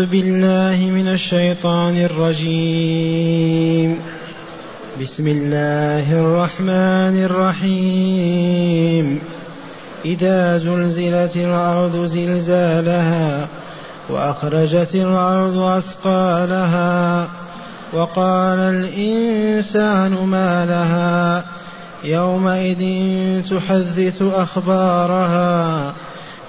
أعوذ 0.00 0.10
بالله 0.10 0.86
من 0.86 1.08
الشيطان 1.08 1.96
الرجيم. 1.96 4.00
بسم 5.00 5.28
الله 5.28 6.20
الرحمن 6.20 7.24
الرحيم. 7.24 9.20
إذا 10.04 10.58
زلزلت 10.58 11.36
الأرض 11.36 12.06
زلزالها 12.06 13.48
وأخرجت 14.10 14.94
الأرض 14.94 15.58
أثقالها 15.58 17.28
وقال 17.92 18.58
الإنسان 18.58 20.24
ما 20.24 20.66
لها 20.66 21.44
يومئذ 22.04 22.82
تحدث 23.50 24.22
أخبارها 24.22 25.94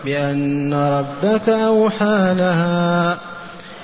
بأن 0.05 0.73
ربك 0.73 1.49
أوحى 1.49 2.33
لها. 2.38 3.30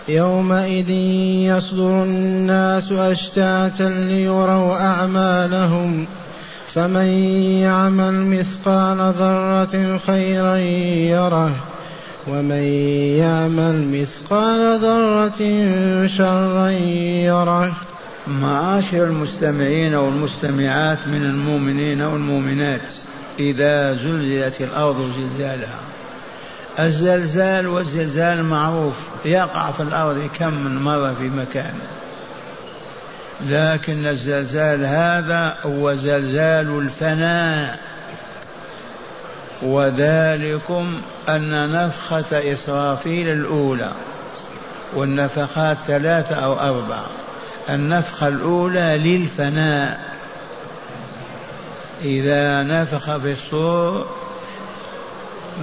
يومئذ 0.09 0.89
يصدر 0.89 2.03
الناس 2.03 2.91
أشتاتا 2.91 3.83
ليروا 3.83 4.73
أعمالهم 4.73 6.07
فمن 6.73 7.07
يعمل 7.61 8.13
مثقال 8.25 9.13
ذرة 9.13 9.97
خيرا 10.07 10.55
يره 10.55 11.51
ومن 12.27 12.63
يعمل 13.19 14.01
مثقال 14.01 14.79
ذرة 14.79 15.41
شرا 16.07 16.69
يره. 16.69 17.73
معاشر 18.27 19.03
المستمعين 19.03 19.95
والمستمعات 19.95 20.97
من 21.07 21.23
المؤمنين 21.23 22.01
والمؤمنات 22.01 22.81
إذا 23.39 23.93
زلزلت 23.93 24.61
الأرض 24.61 25.11
زلزالها. 25.17 25.79
الزلزال 26.79 27.67
والزلزال 27.67 28.43
معروف. 28.43 28.95
يقع 29.25 29.71
في 29.71 29.83
الأرض 29.83 30.29
كم 30.39 30.53
من 30.53 30.81
مرة 30.81 31.13
في 31.19 31.29
مكان. 31.29 31.73
لكن 33.47 34.05
الزلزال 34.05 34.85
هذا 34.85 35.57
هو 35.65 35.95
زلزال 35.95 36.79
الفناء. 36.79 37.79
وذلكم 39.61 41.01
أن 41.29 41.71
نفخة 41.71 42.51
إسرافيل 42.53 43.29
الأولى 43.29 43.91
والنفخات 44.95 45.77
ثلاثة 45.87 46.35
أو 46.35 46.59
أربعة. 46.59 47.07
النفخة 47.69 48.27
الأولى 48.27 48.97
للفناء. 48.97 49.99
إذا 52.01 52.63
نفخ 52.63 53.17
في 53.17 53.31
الصور 53.31 54.16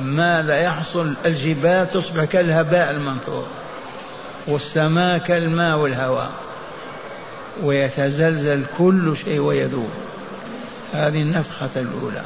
ماذا 0.02 0.60
يحصل 0.60 1.14
الجبال 1.26 1.88
تصبح 1.90 2.24
كالهباء 2.24 2.90
المنثور 2.90 3.46
والسماء 4.46 5.18
كالماء 5.18 5.76
والهواء 5.76 6.30
ويتزلزل 7.62 8.64
كل 8.78 9.16
شيء 9.24 9.40
ويذوب. 9.40 9.90
هذه 10.92 11.22
النفخة 11.22 11.70
الأولى. 11.76 12.24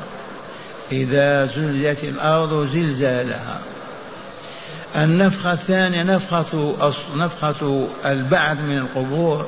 إذا 0.93 1.47
زلزلت 1.47 2.05
الأرض 2.05 2.67
زلزالها. 2.67 3.61
النفخة 4.97 5.53
الثانية 5.53 6.03
نفخة 6.03 6.75
نفخة 7.17 7.89
البعث 8.07 8.61
من 8.61 8.79
القبور 8.79 9.47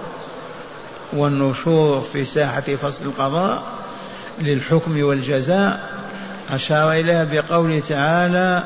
والنشور 1.13 2.07
في 2.13 2.25
ساحة 2.25 2.61
فصل 2.61 3.05
القضاء 3.05 3.63
للحكم 4.41 5.03
والجزاء. 5.03 5.90
أشار 6.53 6.93
إليها 6.93 7.25
بقوله 7.25 7.83
تعالى 7.89 8.63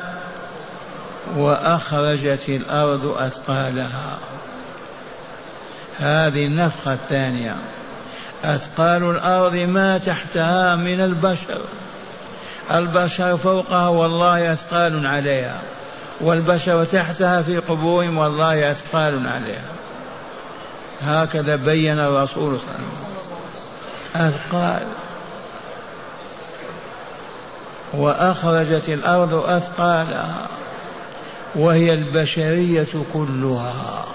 وأخرجت 1.37 2.49
الأرض 2.49 3.05
أثقالها. 3.17 4.17
هذه 5.99 6.45
النفخة 6.45 6.93
الثانية. 6.93 7.55
أثقال 8.43 9.03
الأرض 9.03 9.55
ما 9.55 9.97
تحتها 9.97 10.75
من 10.75 11.01
البشر. 11.01 11.61
البشر 12.71 13.37
فوقها 13.37 13.87
والله 13.87 14.53
أثقال 14.53 15.07
عليها 15.07 15.59
والبشر 16.21 16.83
تحتها 16.83 17.41
في 17.41 17.57
قبورهم 17.57 18.17
والله 18.17 18.71
أثقال 18.71 19.27
عليها. 19.27 19.71
هكذا 21.01 21.55
بين 21.55 21.99
الرسول 21.99 22.59
صلى 22.59 22.75
الله 22.75 22.75
عليه 24.15 24.27
وسلم. 24.27 24.35
أثقال. 24.35 25.04
وأخرجت 27.97 28.89
الأرض 28.89 29.33
أثقالها 29.33 30.47
وهي 31.55 31.93
البشرية 31.93 32.87
كلها. 33.13 34.05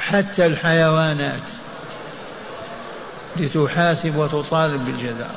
حتى 0.00 0.46
الحيوانات 0.46 1.42
لتحاسب 3.36 4.16
وتطالب 4.16 4.84
بالجزاء. 4.84 5.34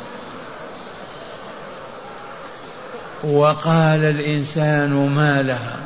وقال 3.23 4.03
الإنسان 4.03 5.09
ما 5.15 5.41
لها. 5.41 5.79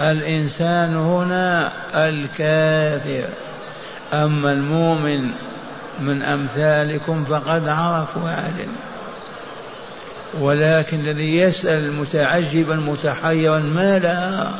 الإنسان 0.00 0.96
هنا 0.96 1.72
الكافر 1.94 3.28
أما 4.12 4.52
المؤمن 4.52 5.30
من 6.00 6.22
أمثالكم 6.22 7.24
فقد 7.24 7.68
عرفوا 7.68 8.22
وعلم 8.22 8.72
ولكن 10.40 11.00
الذي 11.00 11.38
يسأل 11.38 11.92
متعجبا 11.92 12.76
متحيرا 12.76 13.58
ما 13.58 13.98
لها 13.98 14.58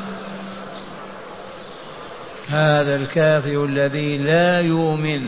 هذا 2.49 2.97
الكافر 2.97 3.65
الذي 3.65 4.19
لا 4.19 4.61
يؤمن 4.61 5.27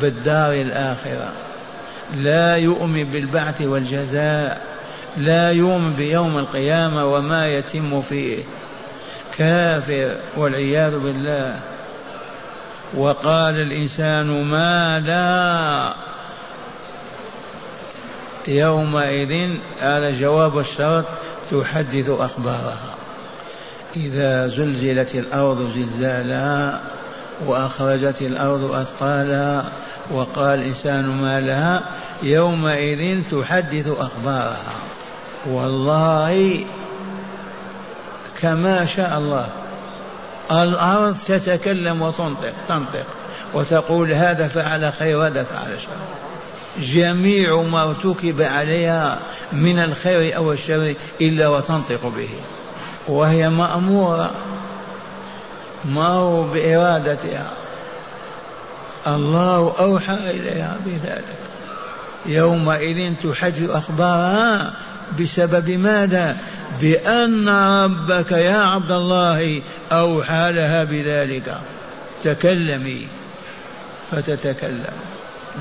بالدار 0.00 0.52
الآخرة 0.52 1.32
لا 2.14 2.56
يؤمن 2.56 3.04
بالبعث 3.04 3.62
والجزاء 3.62 4.60
لا 5.16 5.52
يؤمن 5.52 5.92
بيوم 5.92 6.38
القيامة 6.38 7.06
وما 7.06 7.48
يتم 7.48 8.02
فيه. 8.02 8.38
كافر 9.38 10.16
والعياذ 10.36 10.98
بالله. 10.98 11.60
وقال 12.94 13.54
الإنسان 13.60 14.44
ما 14.44 15.00
لا 15.00 15.94
يومئذ 18.48 19.50
هذا 19.80 20.10
جواب 20.10 20.58
الشرط 20.58 21.04
تحدث 21.50 22.10
أخبارها. 22.10 22.94
إذا 23.96 24.48
زلزلت 24.48 25.14
الأرض 25.14 25.72
زلزالها 25.74 26.80
وأخرجت 27.46 28.22
الأرض 28.22 28.72
أثقالها 28.72 29.64
وقال 30.10 30.58
الإنسان 30.58 31.06
ما 31.06 31.40
لها 31.40 31.82
يومئذ 32.22 33.22
تحدث 33.30 33.88
أخبارها. 33.88 34.74
والله 35.46 36.64
كما 38.40 38.84
شاء 38.84 39.18
الله 39.18 39.48
الأرض 40.50 41.16
تتكلم 41.26 42.02
وتنطق 42.02 42.52
تنطق 42.68 43.06
وتقول 43.54 44.12
هذا 44.12 44.48
فعل 44.48 44.92
خير 44.92 45.18
وهذا 45.18 45.44
فعل 45.44 45.80
شر. 45.80 45.88
جميع 46.82 47.62
ما 47.62 47.82
ارتكب 47.82 48.42
عليها 48.42 49.18
من 49.52 49.78
الخير 49.78 50.36
أو 50.36 50.52
الشر 50.52 50.94
إلا 51.20 51.48
وتنطق 51.48 52.12
به. 52.16 52.28
وهي 53.08 53.48
مأمورة 53.48 54.30
ما 55.84 56.08
هو 56.08 56.42
بإرادتها. 56.42 57.50
الله 59.06 59.74
أوحى 59.78 60.14
إليها 60.14 60.76
بذلك. 60.86 61.36
يومئذ 62.26 63.14
تحدث 63.22 63.70
أخبارها 63.70 64.72
بسبب 65.20 65.70
ماذا؟ 65.70 66.36
بأن 66.80 67.48
ربك 67.84 68.32
يا 68.32 68.58
عبد 68.58 68.90
الله 68.90 69.62
أوحى 69.92 70.52
لها 70.52 70.84
بذلك. 70.84 71.58
تكلمي. 72.24 73.06
فتتكلم. 74.12 74.96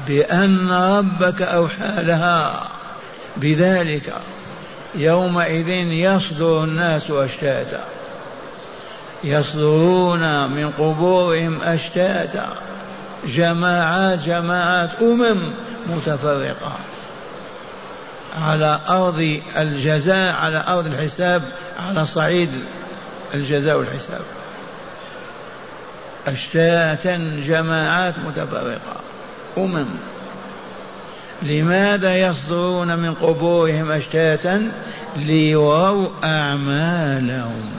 بأن 0.07 0.71
ربك 0.71 1.41
أوحى 1.41 1.93
لها 1.97 2.69
بذلك. 3.37 4.13
يومئذ 4.95 5.69
يصدر 5.69 6.63
الناس 6.63 7.11
أشتاتا. 7.11 7.85
يصدرون 9.23 10.49
من 10.49 10.71
قبورهم 10.77 11.61
أشتاتا. 11.61 12.47
جماعات 13.27 14.19
جماعات 14.19 14.89
أمم 15.01 15.37
متفرقة. 15.87 16.71
على 18.35 18.79
أرض 18.87 19.39
الجزاء 19.57 20.33
على 20.33 20.63
أرض 20.67 20.85
الحساب 20.85 21.43
على 21.79 22.05
صعيد 22.05 22.49
الجزاء 23.33 23.77
والحساب. 23.77 24.21
أشتاتا 26.27 27.41
جماعات 27.47 28.13
متفرقة 28.27 28.95
أمم. 29.57 29.85
لماذا 31.41 32.15
يصدرون 32.15 32.99
من 32.99 33.13
قبورهم 33.13 33.91
أشتاتا؟ 33.91 34.71
ليروا 35.15 36.07
أعمالهم. 36.23 37.71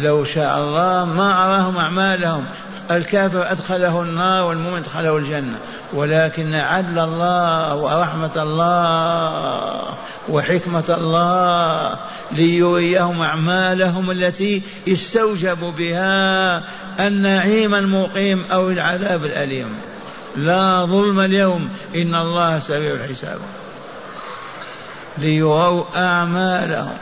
لو 0.00 0.24
شاء 0.24 0.58
الله 0.58 1.04
ما 1.04 1.44
أراهم 1.44 1.76
أعمالهم. 1.76 2.44
الكافر 2.90 3.52
أدخله 3.52 4.02
النار 4.02 4.42
والمؤمن 4.42 4.78
أدخله 4.78 5.16
الجنة. 5.16 5.58
ولكن 5.92 6.54
عدل 6.54 6.98
الله 6.98 7.74
ورحمة 7.74 8.42
الله 8.42 9.96
وحكمة 10.28 10.84
الله 10.88 11.98
ليريهم 12.32 13.22
أعمالهم 13.22 14.10
التي 14.10 14.62
استوجبوا 14.88 15.72
بها 15.72 16.62
النعيم 17.06 17.74
المقيم 17.74 18.44
أو 18.52 18.70
العذاب 18.70 19.24
الأليم. 19.24 19.68
لا 20.36 20.84
ظلم 20.84 21.20
اليوم 21.20 21.68
إن 21.96 22.14
الله 22.14 22.58
سريع 22.60 22.94
الحساب. 22.94 23.38
ليروا 25.18 25.84
أعمالهم. 25.96 26.96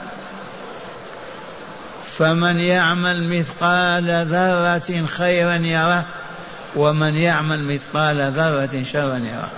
فمن 2.19 2.61
يعمل 2.61 3.39
مثقال 3.39 4.27
ذرة 4.27 5.07
خيرا 5.07 5.55
يره 5.55 6.05
ومن 6.77 7.15
يعمل 7.15 7.65
مثقال 7.65 8.33
ذرة 8.33 8.83
شرا 8.93 9.17
يره. 9.17 9.51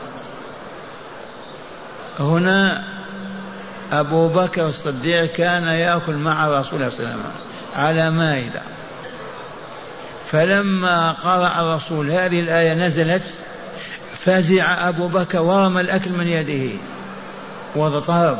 هنا 2.20 2.84
أبو 3.92 4.28
بكر 4.28 4.68
الصديق 4.68 5.24
كان 5.24 5.62
يأكل 5.62 6.14
مع 6.14 6.48
رسول 6.48 6.82
الله 6.82 6.90
صلى 6.90 6.98
الله 6.98 7.10
عليه 7.10 7.20
وسلم 7.20 7.24
على 7.76 8.10
مائدة. 8.10 8.62
فلما 10.32 11.12
قرأ 11.12 11.60
الرسول 11.60 12.10
هذه 12.10 12.40
الآية 12.40 12.74
نزلت 12.74 13.22
فزع 14.18 14.88
أبو 14.88 15.08
بكر 15.08 15.42
ورمى 15.42 15.80
الأكل 15.80 16.10
من 16.10 16.26
يده 16.26 16.78
واضطرب 17.74 18.38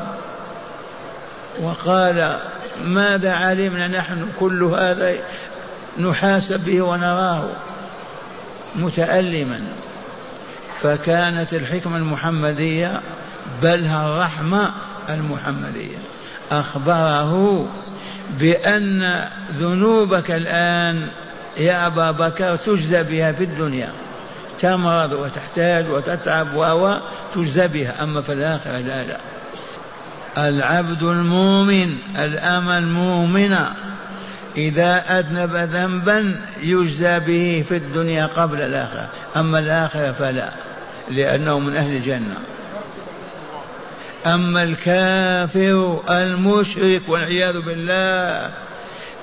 وقال 1.61 2.39
ماذا 2.85 3.33
علمنا 3.33 3.89
نحن 3.89 4.27
كل 4.41 4.63
هذا 4.63 5.15
نحاسب 5.99 6.61
به 6.61 6.83
ونراه 6.83 7.49
متألما؟ 8.75 9.61
فكانت 10.83 11.55
الحكمة 11.55 11.97
المحمدية 11.97 13.01
بلها 13.63 14.07
الرحمة 14.07 14.71
المحمدية. 15.09 15.97
أخبره 16.53 17.67
بأن 18.31 19.25
ذنوبك 19.59 20.31
الآن 20.31 21.09
يا 21.57 21.87
أبا 21.87 22.11
بكر 22.11 22.57
تجزى 22.57 23.03
بها 23.03 23.33
في 23.33 23.45
الدنيا. 23.45 23.93
تمرض 24.61 25.13
وتحتاج 25.13 25.91
وتتعب 25.91 26.55
و 26.55 26.99
تجزى 27.35 27.69
بها. 27.69 28.03
أما 28.03 28.23
في 28.23 28.33
الآخرة 28.33 28.79
لا 28.79 29.05
لا. 29.05 29.19
العبد 30.39 31.03
المؤمن 31.03 31.99
الأمة 32.19 32.79
المؤمنة 32.79 33.75
إذا 34.57 35.19
أذنب 35.19 35.57
ذنبا 35.57 36.41
يجزى 36.63 37.19
به 37.19 37.65
في 37.69 37.77
الدنيا 37.77 38.27
قبل 38.27 38.61
الآخرة 38.61 39.09
أما 39.37 39.59
الآخرة 39.59 40.13
فلا 40.13 40.53
لأنه 41.11 41.59
من 41.59 41.77
أهل 41.77 41.97
الجنة. 41.97 42.37
أما 44.27 44.63
الكافر 44.63 46.01
المشرك 46.11 47.03
والعياذ 47.09 47.61
بالله 47.61 48.51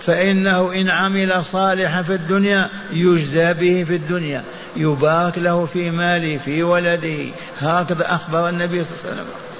فإنه 0.02 0.74
إن 0.74 0.90
عمل 0.90 1.46
صالحا 1.46 2.02
في 2.02 2.14
الدنيا 2.14 2.70
يجزى 2.94 3.54
به 3.54 3.84
في 3.84 3.96
الدنيا. 3.96 4.44
يبارك 4.76 5.38
له 5.38 5.66
في 5.66 5.92
ماله 5.92 6.38
في 6.46 6.64
ولده. 6.64 7.26
هكذا 7.62 8.16
أخبر 8.16 8.50
النبي 8.50 8.84
صلى 8.84 8.94
الله 8.94 9.12
عليه 9.12 9.22
وسلم. 9.22 9.53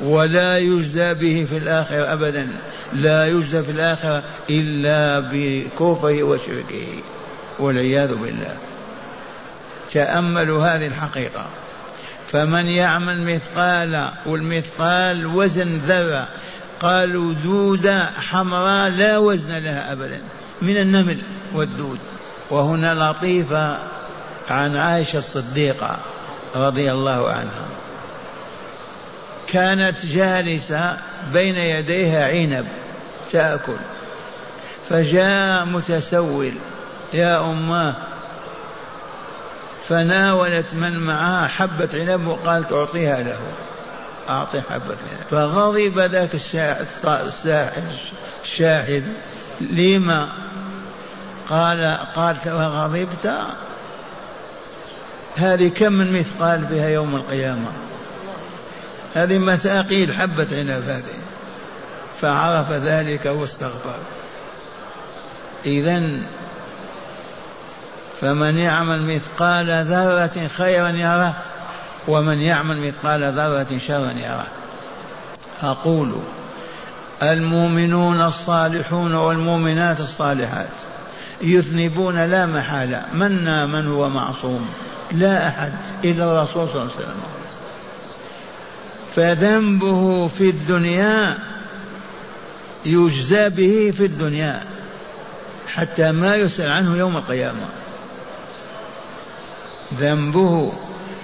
ولا 0.00 0.58
يجزى 0.58 1.14
به 1.14 1.46
في 1.50 1.58
الآخرة 1.58 2.12
أبدا. 2.12 2.48
لا 2.92 3.26
يجزى 3.26 3.62
في 3.62 3.70
الآخرة 3.70 4.22
إلا 4.50 5.20
بكفره 5.32 6.22
وشركه 6.22 6.86
والعياذ 7.58 8.14
بالله. 8.14 8.56
تأملوا 9.92 10.66
هذه 10.66 10.86
الحقيقة. 10.86 11.46
فمن 12.32 12.66
يعمل 12.66 13.34
مثقال 13.34 14.08
والمثقال 14.26 15.26
وزن 15.26 15.80
ذرة 15.88 16.28
قالوا 16.80 17.34
دودة 17.34 18.04
حمراء 18.04 18.88
لا 18.88 19.18
وزن 19.18 19.58
لها 19.58 19.92
أبدا 19.92 20.20
من 20.62 20.76
النمل 20.76 21.18
والدود. 21.52 21.98
وهنا 22.50 23.10
لطيفة 23.10 23.78
عن 24.50 24.76
عائشة 24.76 25.18
الصديقة 25.18 25.98
رضي 26.56 26.92
الله 26.92 27.28
عنها. 27.28 27.66
كانت 29.52 30.06
جالسة 30.06 30.96
بين 31.32 31.56
يديها 31.56 32.28
عنب 32.28 32.66
تأكل. 33.32 33.76
فجاء 34.90 35.64
متسول 35.64 36.52
يا 37.14 37.40
أماه 37.40 37.96
فناولت 39.88 40.74
من 40.74 40.98
معها 40.98 41.46
حبة 41.48 41.88
عنب 41.94 42.26
وقالت 42.26 42.72
أعطيها 42.72 43.22
له. 43.22 43.38
أعطي 44.28 44.60
حبة 44.60 44.96
عنب. 45.10 45.26
فغضب 45.30 45.98
ذاك 45.98 46.34
الشاحذ. 48.44 49.02
لما؟ 49.60 50.28
قال 51.48 51.98
قالت 52.16 52.46
وغضبت 52.46 53.32
هذه 55.36 55.68
كم 55.68 55.92
من 55.92 56.12
مثقال 56.12 56.60
بها 56.60 56.88
يوم 56.88 57.16
القيامة؟ 57.16 57.72
هذه 59.14 59.38
مثاقيل 59.38 60.14
حبة 60.14 60.46
عنب 60.52 60.82
هذه. 60.88 61.18
فعرف 62.20 62.72
ذلك 62.72 63.26
واستغفر. 63.26 63.98
إذا 65.66 66.02
فمن 68.20 68.58
يعمل 68.58 69.02
مثقال 69.02 69.86
ذرة 69.86 70.48
خيرا 70.48 70.88
يره 70.88 71.34
ومن 72.08 72.40
يعمل 72.40 72.76
مثقال 72.76 73.32
ذرة 73.32 73.78
شرا 73.78 74.10
يره. 74.10 74.46
أقول 75.62 76.12
المؤمنون 77.22 78.20
الصالحون 78.20 79.14
والمؤمنات 79.14 80.00
الصالحات 80.00 80.68
يذنبون 81.40 82.24
لا 82.24 82.46
محالة 82.46 83.04
منا 83.14 83.66
من 83.66 83.86
هو 83.86 84.08
معصوم 84.08 84.68
لا 85.12 85.48
أحد 85.48 85.72
إلا 86.04 86.24
الرسول 86.24 86.68
صلى 86.68 86.82
الله 86.82 86.92
عليه 86.94 87.04
وسلم. 87.04 87.41
فذنبه 89.16 90.28
في 90.28 90.50
الدنيا 90.50 91.38
يجزى 92.86 93.48
به 93.48 93.92
في 93.96 94.04
الدنيا 94.04 94.62
حتى 95.66 96.12
ما 96.12 96.34
يسأل 96.34 96.70
عنه 96.70 96.96
يوم 96.96 97.16
القيامة. 97.16 97.66
ذنبه 99.98 100.72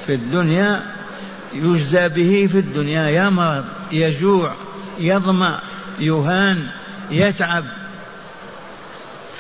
في 0.07 0.15
الدنيا 0.15 0.83
يجزى 1.55 2.09
به 2.09 2.49
في 2.53 2.59
الدنيا. 2.59 3.27
يمرض 3.27 3.65
يجوع 3.93 4.53
يظمأ 4.99 5.61
يهان 6.01 6.67
يتعب. 7.11 7.65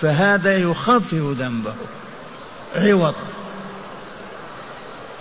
فهذا 0.00 0.56
يخفف 0.56 1.14
ذنبه. 1.14 1.74
عوض. 2.76 3.14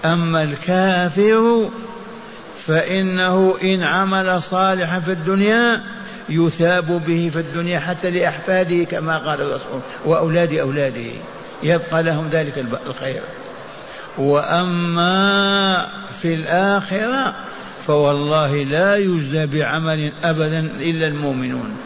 أما 0.05 0.43
الكافر 0.43 1.69
فإنه 2.67 3.55
إن 3.63 3.83
عمل 3.83 4.41
صالحا 4.41 4.99
في 4.99 5.11
الدنيا 5.11 5.83
يثاب 6.29 7.01
به 7.07 7.29
في 7.33 7.39
الدنيا 7.39 7.79
حتى 7.79 8.09
لأحفاده 8.09 8.83
كما 8.83 9.17
قال 9.17 9.41
الرسول 9.41 9.81
وأولاد 10.05 10.53
أولاده 10.53 11.11
يبقى 11.63 12.03
لهم 12.03 12.29
ذلك 12.31 12.65
الخير. 12.87 13.21
وأما 14.17 15.87
في 16.21 16.33
الآخرة 16.33 17.35
فوالله 17.87 18.63
لا 18.63 18.95
يجزى 18.95 19.45
بعمل 19.45 20.11
أبدا 20.23 20.59
إلا 20.79 21.07
المؤمنون. 21.07 21.77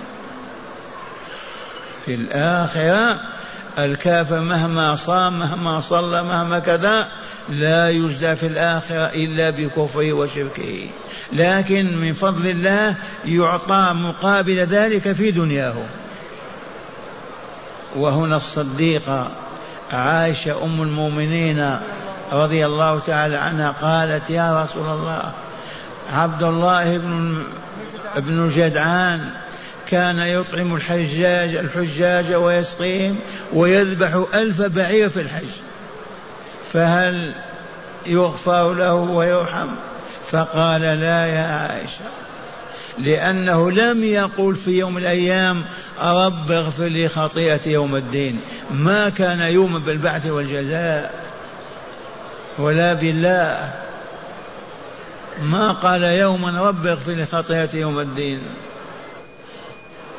في 2.05 2.13
الآخرة 2.15 3.19
الكافر 3.79 4.39
مهما 4.39 4.95
صام 4.95 5.39
مهما 5.39 5.79
صلى 5.79 6.23
مهما 6.23 6.59
كذا 6.59 7.07
لا 7.50 7.89
يجزى 7.89 8.36
في 8.36 8.48
الآخرة 8.48 9.05
إلا 9.05 9.50
بكفره 9.50 10.13
وشركه. 10.13 10.88
لكن 11.33 11.98
من 11.98 12.13
فضل 12.13 12.48
الله 12.48 12.95
يعطى 13.25 13.93
مقابل 13.95 14.60
ذلك 14.60 15.12
في 15.12 15.31
دنياه. 15.31 15.75
وهنا 17.95 18.36
الصديقة 18.36 19.31
عائشة 19.91 20.63
أم 20.63 20.81
المؤمنين 20.81 21.79
رضي 22.31 22.65
الله 22.65 23.00
تعالى 23.00 23.38
عنها 23.38 23.71
قالت 23.71 24.29
يا 24.29 24.63
رسول 24.63 24.89
الله 24.89 25.31
عبد 26.10 26.43
الله 26.43 26.98
بن 26.98 27.43
ابن 28.15 28.51
جدعان 28.55 29.29
كان 29.88 30.19
يطعم 30.19 30.75
الحجاج 30.75 31.55
الحجاج 31.55 32.33
ويسقيهم 32.33 33.19
ويذبح 33.53 34.24
ألف 34.33 34.62
بعير 34.62 35.10
في 35.10 35.21
الحج. 35.21 35.50
فهل 36.73 37.33
يغفر 38.05 38.73
له 38.73 38.93
ويرحم؟ 38.93 39.67
فقال 40.31 40.81
لا 40.81 41.25
يا 41.25 41.45
عائشة 41.45 42.05
لأنه 42.99 43.71
لم 43.71 44.03
يقول 44.03 44.55
في 44.55 44.71
يوم 44.71 44.93
من 44.93 45.01
الأيام 45.01 45.63
رب 46.01 46.51
اغفر 46.51 46.85
لي 46.85 47.07
خطيئتي 47.07 47.71
يوم 47.71 47.95
الدين. 47.95 48.39
ما 48.71 49.09
كان 49.09 49.39
يوم 49.39 49.79
بالبعث 49.79 50.25
والجزاء 50.25 51.13
ولا 52.57 52.93
بالله. 52.93 53.73
ما 55.41 55.71
قال 55.71 56.03
يوما 56.03 56.61
رب 56.61 56.87
اغفر 56.87 57.11
لي 57.11 57.25
خطيئتي 57.25 57.79
يوم 57.79 57.99
الدين. 57.99 58.39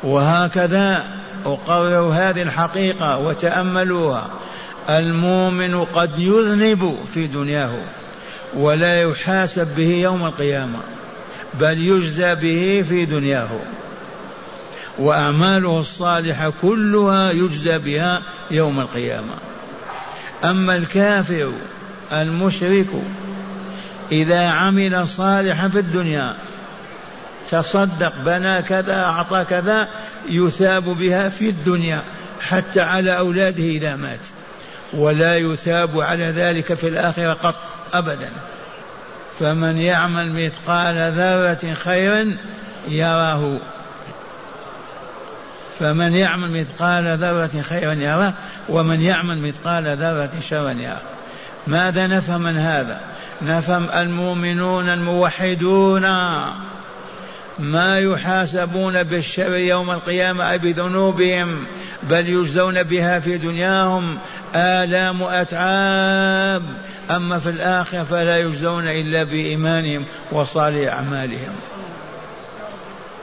وهكذا 0.03 1.03
أقرر 1.45 2.11
هذه 2.13 2.41
الحقيقة 2.41 3.17
وتأملوها. 3.17 4.27
المؤمن 4.89 5.85
قد 5.85 6.19
يذنب 6.19 6.97
في 7.13 7.27
دنياه 7.27 7.73
ولا 8.53 9.01
يحاسب 9.01 9.67
به 9.75 9.87
يوم 9.87 10.25
القيامة 10.25 10.79
بل 11.59 11.87
يجزى 11.87 12.35
به 12.35 12.85
في 12.89 13.05
دنياه. 13.05 13.49
وأعماله 14.99 15.79
الصالحة 15.79 16.53
كلها 16.61 17.31
يجزى 17.31 17.77
بها 17.77 18.21
يوم 18.51 18.79
القيامة. 18.79 19.33
أما 20.43 20.75
الكافر 20.75 21.51
المشرك 22.11 22.87
إذا 24.11 24.49
عمل 24.49 25.07
صالحا 25.07 25.67
في 25.67 25.79
الدنيا 25.79 26.35
تصدق 27.51 28.13
بنى 28.25 28.61
كذا 28.61 28.95
أعطى 28.95 29.45
كذا 29.49 29.89
يثاب 30.29 30.83
بها 30.83 31.29
في 31.29 31.49
الدنيا 31.49 32.03
حتى 32.41 32.81
على 32.81 33.17
أولاده 33.17 33.63
إذا 33.63 33.95
مات. 33.95 34.19
ولا 34.93 35.37
يثاب 35.37 35.99
على 35.99 36.25
ذلك 36.25 36.73
في 36.73 36.87
الآخرة 36.87 37.33
قط 37.33 37.55
أبدا. 37.93 38.29
فمن 39.39 39.77
يعمل 39.77 40.45
مثقال 40.45 41.11
ذرة 41.11 41.73
خيرا 41.73 42.37
يراه. 42.87 43.57
فمن 45.79 46.13
يعمل 46.13 46.51
مثقال 46.51 47.17
ذرة 47.17 47.61
خيرا 47.61 47.93
يراه 47.93 48.33
ومن 48.69 49.01
يعمل 49.01 49.37
مثقال 49.37 49.97
ذرة 49.97 50.31
شرا 50.49 50.71
يراه. 50.71 51.01
ماذا 51.67 52.07
نفهم 52.07 52.41
من 52.41 52.57
هذا؟ 52.57 53.01
نفهم 53.41 53.87
المؤمنون 53.95 54.89
الموحدون 54.89 56.01
ما 57.59 57.99
يحاسبون 57.99 59.03
بالشر 59.03 59.55
يوم 59.55 59.91
القيامة 59.91 60.55
بذنوبهم 60.55 61.65
بل 62.03 62.29
يجزون 62.29 62.83
بها 62.83 63.19
في 63.19 63.37
دنياهم 63.37 64.17
آلام 64.55 65.21
وأتعاب. 65.21 66.63
أما 67.11 67.39
في 67.39 67.49
الآخرة 67.49 68.03
فلا 68.03 68.39
يجزون 68.39 68.87
إلا 68.87 69.23
بإيمانهم 69.23 70.05
وصالح 70.31 70.93
أعمالهم. 70.93 71.53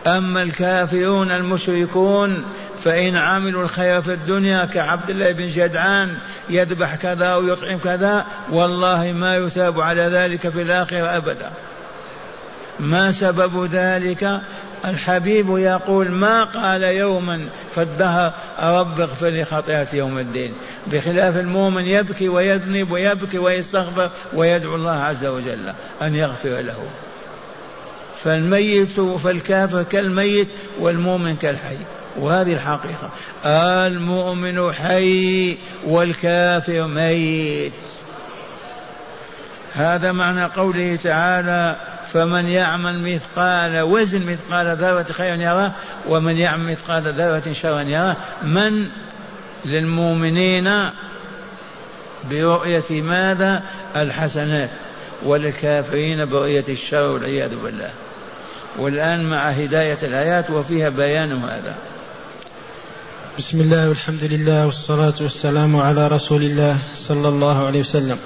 أما 0.06 0.42
الكافرون 0.42 1.30
المشركون 1.30 2.44
فإن 2.84 3.16
عملوا 3.16 3.62
الخير 3.62 4.02
في 4.02 4.14
الدنيا 4.14 4.64
كعبد 4.64 5.10
الله 5.10 5.32
بن 5.32 5.46
جدعان 5.46 6.18
يذبح 6.50 6.94
كذا 6.94 7.34
ويطعم 7.34 7.78
كذا 7.78 8.26
والله 8.50 9.12
ما 9.12 9.37
يثاب 9.37 9.80
على 9.80 10.02
ذلك 10.02 10.49
في 10.49 10.62
الآخرة 10.62 11.16
أبدا. 11.16 11.52
ما 12.80 13.12
سبب 13.12 13.68
ذلك؟ 13.72 14.40
الحبيب 14.84 15.58
يقول 15.58 16.10
ما 16.10 16.44
قال 16.44 16.82
يوما 16.82 17.49
في 17.74 17.82
الدهر 17.82 18.32
رب 18.60 19.00
اغفر 19.00 19.28
لي 19.28 19.44
خطيئتي 19.44 19.96
يوم 19.96 20.18
الدين. 20.18 20.52
بخلاف 20.86 21.36
المؤمن 21.36 21.84
يبكي 21.84 22.28
ويذنب 22.28 22.90
ويبكي 22.90 23.38
ويستغفر 23.38 24.10
ويدعو 24.32 24.74
الله 24.74 24.90
عز 24.90 25.24
وجل 25.24 25.72
أن 26.02 26.14
يغفر 26.14 26.60
له. 26.60 26.84
فالميت 28.24 29.00
فالكافر 29.00 29.82
كالميت 29.82 30.48
والمؤمن 30.78 31.36
كالحي. 31.36 31.76
وهذه 32.16 32.52
الحقيقة. 32.52 33.10
المؤمن 33.86 34.72
حي 34.72 35.58
والكافر 35.86 36.86
ميت. 36.86 37.72
هذا 39.74 40.12
معنى 40.12 40.44
قوله 40.44 40.98
تعالى 41.02 41.76
فمن 42.12 42.47
يعمل 42.47 43.14
مثقال 43.14 43.81
وزن 43.81 44.26
مثقال 44.26 44.76
ذرة 44.76 45.07
خيرا 45.12 45.35
يراه 45.35 45.73
ومن 46.09 46.37
يعمل 46.37 46.71
مثقال 46.71 47.14
ذرة 47.14 47.52
شرا 47.52 47.83
يراه 47.83 48.17
من 48.43 48.88
للمؤمنين 49.64 50.90
برؤية 52.31 53.02
ماذا؟ 53.02 53.62
الحسنات 53.97 54.71
وللكافرين 55.23 56.25
برؤية 56.25 56.64
الشر 56.69 57.02
والعياذ 57.02 57.57
بالله. 57.64 57.90
والآن 58.79 59.25
مع 59.25 59.49
هداية 59.49 59.99
الآيات 60.02 60.50
وفيها 60.50 60.88
بيان 60.88 61.33
هذا. 61.33 61.75
بسم 63.38 63.61
الله 63.61 63.88
والحمد 63.88 64.25
لله 64.25 64.67
والصلاة 64.67 65.14
والسلام 65.21 65.76
على 65.76 66.09
رسول 66.09 66.43
الله 66.43 66.79
صلى 66.97 67.29
الله 67.29 67.67
عليه 67.67 67.81
وسلم. 67.81 68.19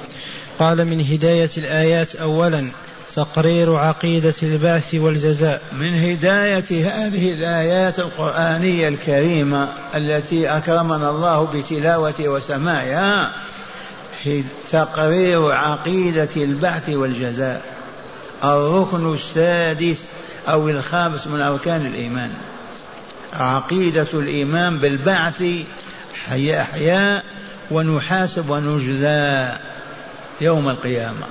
قال 0.59 0.85
من 0.85 1.01
هداية 1.01 1.51
الآيات 1.57 2.17
أولا 2.17 2.69
تقرير 3.17 3.77
عقيدة 3.77 4.35
البعث 4.43 4.95
والجزاء. 4.95 5.63
من 5.73 5.95
هداية 5.95 6.89
هذه 6.89 7.33
الآيات 7.33 7.99
القرآنية 7.99 8.89
الكريمة 8.89 9.69
التي 9.95 10.49
أكرمنا 10.49 11.11
الله 11.11 11.49
بتلاوة 11.55 12.15
وسماعها 12.21 13.33
تقرير 14.73 15.53
عقيدة 15.53 16.29
البعث 16.37 16.89
والجزاء. 16.89 17.63
الركن 18.45 19.15
السادس 19.15 19.99
أو 20.49 20.69
الخامس 20.69 21.27
من 21.27 21.41
أركان 21.41 21.87
الإيمان. 21.87 22.31
عقيدة 23.33 24.07
الإيمان 24.15 24.79
بالبعث 24.79 25.45
حياء 26.27 26.63
أحياء 26.63 27.25
ونحاسب 27.71 28.51
ونجزى 28.51 29.49
يوم 30.41 30.69
القيامة. 30.69 31.27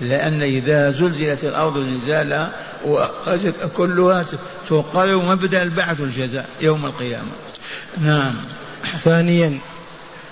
لأن 0.00 0.42
إذا 0.42 0.90
زلزلت 0.90 1.44
الأرض 1.44 1.78
زلزالها 1.78 2.52
وأخرجت 2.84 3.70
كلها 3.76 4.24
تقرر 4.68 5.16
مبدأ 5.16 5.62
البعث 5.62 6.00
والجزاء 6.00 6.48
يوم 6.60 6.86
القيامة. 6.86 7.30
نعم. 8.00 8.34
ثانيا 9.04 9.58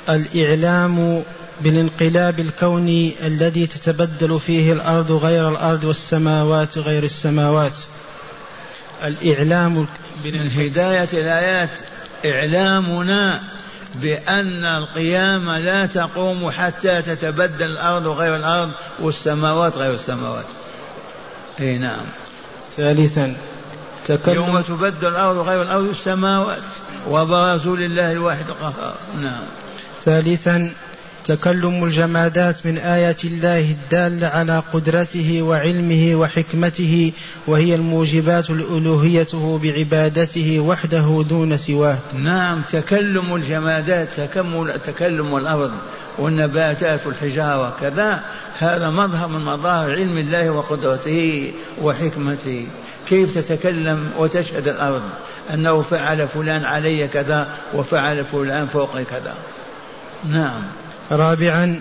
الإعلام 0.08 1.22
بالانقلاب 1.60 2.40
الكوني 2.40 3.26
الذي 3.26 3.66
تتبدل 3.66 4.40
فيه 4.40 4.72
الأرض 4.72 5.12
غير 5.12 5.48
الأرض 5.48 5.84
والسماوات 5.84 6.78
غير 6.78 7.04
السماوات. 7.04 7.78
الإعلام 9.04 9.86
من 10.24 10.50
هداية 10.50 11.08
الآيات 11.12 11.70
إعلامنا 12.26 13.40
بأن 13.94 14.64
القيامة 14.64 15.58
لا 15.58 15.86
تقوم 15.86 16.50
حتى 16.50 17.02
تتبدل 17.02 17.70
الأرض 17.70 18.06
غير 18.06 18.36
الأرض 18.36 18.70
والسماوات 19.00 19.76
غير 19.76 19.94
السماوات. 19.94 20.44
أي 21.60 21.78
نعم. 21.78 22.04
ثالثا 22.76 23.36
تكلم 24.06 24.34
يوم 24.34 24.60
تبدل 24.60 25.08
الأرض 25.08 25.36
غير 25.36 25.62
الأرض 25.62 25.84
والسماوات 25.84 26.62
وبرزوا 27.08 27.76
لله 27.76 28.12
الواحد 28.12 28.48
القهار. 28.48 28.94
نعم. 29.22 29.42
ثالثا 30.04 30.72
تكلم 31.24 31.84
الجمادات 31.84 32.66
من 32.66 32.78
آيات 32.78 33.24
الله 33.24 33.58
الدالة 33.60 34.26
على 34.26 34.62
قدرته 34.72 35.42
وعلمه 35.42 36.14
وحكمته 36.14 37.12
وهي 37.46 37.74
الموجبات 37.74 38.50
الألوهيته 38.50 39.58
بعبادته 39.62 40.60
وحده 40.60 41.24
دون 41.28 41.56
سواه. 41.56 41.98
نعم 42.18 42.62
تكلم 42.72 43.34
الجمادات 43.34 44.08
تكلم 44.86 45.36
الأرض 45.36 45.72
والنباتات 46.18 47.06
والحجارة 47.06 47.76
كذا 47.80 48.20
هذا 48.58 48.90
مظهر 48.90 49.28
من 49.28 49.44
مظاهر 49.44 49.90
علم 49.90 50.18
الله 50.18 50.50
وقدرته 50.50 51.52
وحكمته. 51.82 52.66
كيف 53.08 53.38
تتكلم 53.38 54.10
وتشهد 54.18 54.68
الأرض؟ 54.68 55.02
أنه 55.54 55.82
فعل 55.82 56.28
فلان 56.28 56.64
علي 56.64 57.08
كذا 57.08 57.48
وفعل 57.74 58.24
فلان 58.24 58.66
فوق 58.66 59.02
كذا. 59.02 59.34
نعم. 60.30 60.62
رابعا 61.12 61.80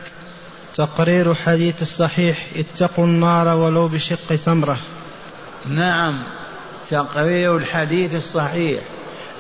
تقرير 0.76 1.34
حديث 1.34 1.82
الصحيح 1.82 2.46
اتقوا 2.56 3.06
النار 3.06 3.48
ولو 3.48 3.88
بشق 3.88 4.36
ثمرة. 4.36 4.78
نعم 5.68 6.24
تقرير 6.90 7.58
الحديث 7.58 8.16
الصحيح 8.16 8.82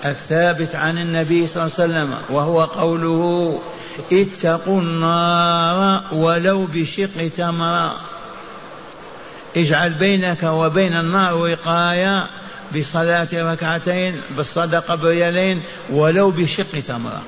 الثابت 0.05 0.75
عن 0.75 0.97
النبي 0.97 1.47
صلى 1.47 1.63
الله 1.63 1.75
عليه 1.79 1.91
وسلم 1.91 2.17
وهو 2.29 2.63
قوله 2.63 3.61
اتقوا 4.11 4.81
النار 4.81 6.03
ولو 6.13 6.65
بشق 6.73 7.31
تمرة 7.37 7.95
اجعل 9.57 9.93
بينك 9.93 10.43
وبين 10.43 10.93
النار 10.93 11.33
وقاية 11.33 12.27
بصلاة 12.75 13.27
ركعتين 13.33 14.21
بالصدقة 14.37 14.95
بريالين 14.95 15.61
ولو 15.89 16.31
بشق 16.31 16.79
تمره 16.87 17.21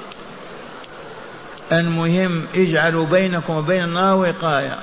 المهم 1.72 2.46
اجعلوا 2.56 3.06
بينكم 3.06 3.54
وبين 3.54 3.84
النار 3.84 4.16
وقاية 4.16 4.78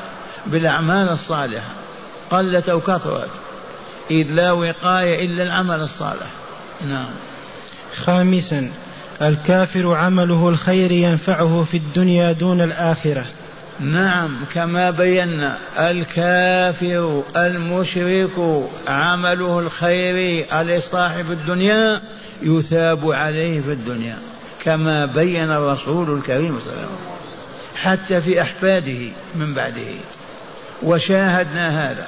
بالأعمال 0.46 1.08
الصالحة. 1.08 1.70
قلت 2.30 2.68
أو 2.68 2.80
كثرت. 2.80 3.28
إذ 4.10 4.26
لا 4.32 4.52
وقاية 4.52 5.26
إلا 5.26 5.42
العمل 5.42 5.80
الصالح. 5.80 6.26
نعم. 6.88 7.10
خامسا 7.96 8.70
الكافر 9.22 9.94
عمله 9.94 10.48
الخير 10.48 10.92
ينفعه 10.92 11.64
في 11.64 11.76
الدنيا 11.76 12.32
دون 12.32 12.60
الآخرة. 12.60 13.24
نعم 13.80 14.36
كما 14.54 14.90
بينا. 14.90 15.58
الكافر 15.78 17.22
المشرك 17.36 18.64
عمله 18.88 19.58
الخير 19.58 20.46
الإصلاح 20.60 21.12
في 21.14 21.32
الدنيا 21.32 22.00
يثاب 22.42 23.12
عليه 23.12 23.60
في 23.60 23.72
الدنيا. 23.72 24.16
كما 24.64 25.06
بين 25.06 25.50
الرسول 25.50 26.18
الكريم 26.18 26.60
صلى 26.60 26.72
الله 26.72 26.82
عليه 26.82 26.86
وسلم 26.86 27.10
حتى 27.76 28.20
في 28.20 28.42
أحفاده 28.42 28.98
من 29.34 29.54
بعده. 29.54 29.92
وشاهدنا 30.82 31.90
هذا. 31.90 32.06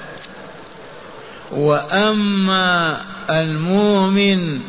وأما 1.51 3.01
المؤمن 3.31 4.61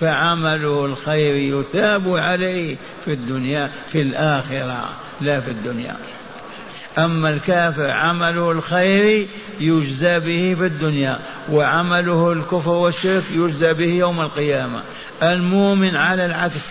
فعمله 0.00 0.84
الخير 0.84 1.34
يثاب 1.34 2.16
عليه 2.16 2.76
في 3.04 3.12
الدنيا 3.12 3.70
في 3.92 4.02
الآخرة 4.02 4.88
لا 5.20 5.40
في 5.40 5.50
الدنيا. 5.50 5.96
أما 6.98 7.30
الكافر 7.30 7.90
عمله 7.90 8.50
الخير 8.50 9.26
يجزى 9.60 10.20
به 10.20 10.56
في 10.58 10.66
الدنيا 10.66 11.18
وعمله 11.50 12.32
الكفر 12.32 12.70
والشرك 12.70 13.24
يجزى 13.34 13.72
به 13.72 13.92
يوم 13.92 14.20
القيامة. 14.20 14.82
المؤمن 15.22 15.96
على 15.96 16.26
العكس 16.26 16.66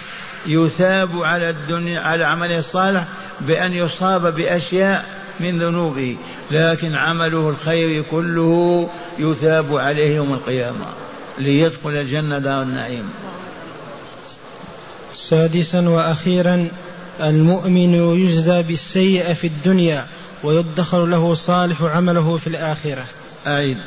يثاب 0.45 1.23
على 1.23 1.49
الدنيا 1.49 1.99
على 1.99 2.23
عمله 2.23 2.59
الصالح 2.59 3.05
بأن 3.41 3.73
يصاب 3.73 4.35
بأشياء 4.35 5.05
من 5.39 5.59
ذنوبه 5.59 6.17
لكن 6.51 6.95
عمله 6.95 7.49
الخير 7.49 8.03
كله 8.11 8.89
يثاب 9.19 9.77
عليه 9.77 10.15
يوم 10.15 10.33
القيامة 10.33 10.85
ليدخل 11.37 11.89
الجنة 11.89 12.39
دار 12.39 12.61
النعيم. 12.61 13.09
سادسا 15.13 15.89
وأخيرا 15.89 16.67
المؤمن 17.21 17.93
يجزى 17.93 18.63
بالسيئة 18.63 19.33
في 19.33 19.47
الدنيا 19.47 20.07
ويدخر 20.43 21.05
له 21.05 21.33
صالح 21.33 21.81
عمله 21.81 22.37
في 22.37 22.47
الآخرة. 22.47 23.05
أعيد. 23.47 23.77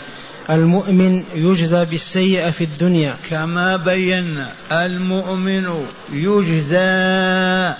المؤمن 0.51 1.25
يجزى 1.35 1.85
بالسيئة 1.85 2.51
في 2.51 2.65
الدنيا. 2.65 3.17
كما 3.31 3.77
بينا 3.77 4.49
المؤمن 4.73 5.87
يجزى 6.13 7.75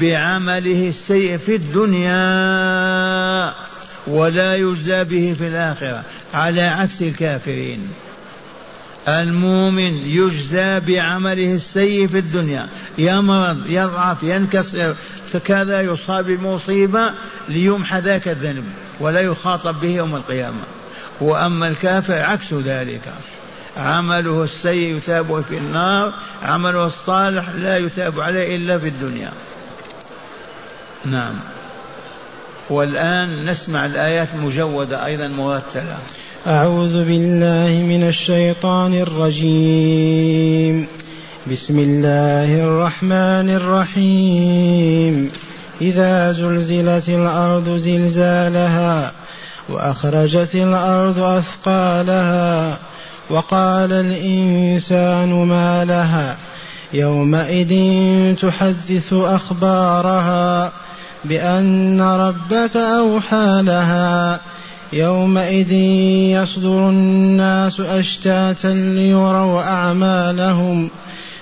بعمله 0.00 0.88
السيء 0.88 1.36
في 1.36 1.54
الدنيا 1.54 3.54
ولا 4.06 4.56
يجزى 4.56 5.04
به 5.04 5.36
في 5.38 5.46
الآخرة 5.46 6.02
على 6.34 6.62
عكس 6.62 7.02
الكافرين. 7.02 7.88
المؤمن 9.08 9.96
يجزى 10.06 10.80
بعمله 10.80 11.54
السيء 11.54 12.08
في 12.08 12.18
الدنيا. 12.18 12.68
يمرض 12.98 13.70
يضعف 13.70 14.22
ينكسر 14.22 14.94
كذا 15.44 15.80
يصاب 15.80 16.26
بمصيبة 16.26 17.12
ليمحى 17.48 18.00
ذاك 18.00 18.28
الذنب 18.28 18.64
ولا 19.00 19.20
يخاطب 19.20 19.80
به 19.80 19.88
يوم 19.88 20.16
القيامة. 20.16 20.81
وأما 21.20 21.68
الكافر 21.68 22.22
عكس 22.22 22.54
ذلك. 22.54 23.12
عمله 23.76 24.42
السيء 24.42 24.96
يثاب 24.96 25.44
في 25.48 25.58
النار 25.58 26.12
عمله 26.42 26.86
الصالح 26.86 27.48
لا 27.50 27.78
يثاب 27.78 28.20
عليه 28.20 28.56
إلا 28.56 28.78
في 28.78 28.88
الدنيا. 28.88 29.32
نعم. 31.04 31.34
والآن 32.70 33.46
نسمع 33.46 33.86
الآيات 33.86 34.28
المجودة 34.34 35.06
أيضا 35.06 35.28
مرتلة. 35.28 35.96
أعوذ 36.46 37.04
بالله 37.04 37.82
من 37.88 38.08
الشيطان 38.08 38.94
الرجيم. 38.94 40.86
بسم 41.52 41.78
الله 41.78 42.64
الرحمن 42.64 43.50
الرحيم. 43.50 45.30
إذا 45.80 46.32
زلزلت 46.32 47.08
الأرض 47.08 47.68
زلزالها 47.68 49.12
وأخرجت 49.68 50.54
الأرض 50.54 51.18
أثقالها 51.18 52.78
وقال 53.30 53.92
الإنسان 53.92 55.32
ما 55.32 55.84
لها 55.84 56.36
يومئذ 56.92 57.72
تحدث 58.36 59.12
أخبارها 59.12 60.72
بأن 61.24 62.00
ربك 62.00 62.76
أوحى 62.76 63.62
لها 63.62 64.40
يومئذ 64.92 65.72
يصدر 66.42 66.88
الناس 66.88 67.80
أشتاتا 67.80 68.68
ليروا 68.68 69.62
أعمالهم 69.62 70.90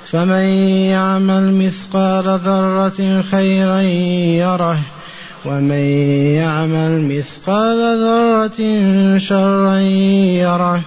فمن 0.07 0.45
يعمل 0.91 1.55
مثقال 1.55 2.25
ذرة 2.39 3.23
خيرا 3.31 3.81
يره 3.81 4.79
ومن 5.45 5.85
يعمل 6.35 7.09
مثقال 7.09 7.79
ذرة 7.79 8.61
شرا 9.19 9.79
يره 9.79 10.81